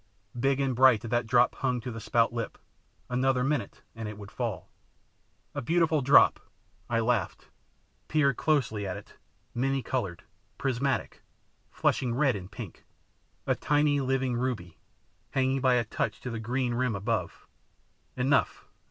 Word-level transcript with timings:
Big 0.39 0.59
and 0.59 0.75
bright 0.75 1.01
that 1.01 1.27
drop 1.27 1.53
hung 1.57 1.79
to 1.79 1.91
the 1.91 1.99
spout 1.99 2.33
lip; 2.33 2.57
another 3.07 3.43
minute 3.43 3.83
and 3.93 4.09
it 4.09 4.17
would 4.17 4.31
fall. 4.31 4.67
A 5.53 5.61
beautiful 5.61 6.01
drop, 6.01 6.39
I 6.89 6.99
laughed, 6.99 7.49
peering 8.07 8.33
closely 8.35 8.87
at 8.87 8.97
it, 8.97 9.17
many 9.53 9.83
coloured, 9.83 10.23
prismatic, 10.57 11.21
flushing 11.69 12.15
red 12.15 12.35
and 12.35 12.51
pink, 12.51 12.83
a 13.45 13.53
tiny 13.53 13.99
living 14.01 14.35
ruby, 14.35 14.79
hanging 15.33 15.61
by 15.61 15.75
a 15.75 15.83
touch 15.85 16.19
to 16.21 16.31
the 16.31 16.39
green 16.39 16.73
rim 16.73 16.95
above; 16.95 17.45
enough! 18.17 18.65